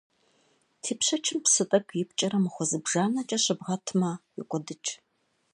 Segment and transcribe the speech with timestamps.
[0.83, 4.91] Тепщэчым псы тӀэкӀу ипкӀэрэ махуэ зыбжанэкӀэ щыбгъэтмэ, йокӀуэдыкӀ.